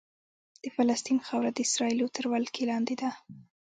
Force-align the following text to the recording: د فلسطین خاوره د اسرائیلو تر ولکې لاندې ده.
د 0.63 0.65
فلسطین 0.75 1.17
خاوره 1.27 1.51
د 1.53 1.59
اسرائیلو 1.67 2.13
تر 2.15 2.25
ولکې 2.33 2.63
لاندې 2.71 2.95
ده. 3.01 3.09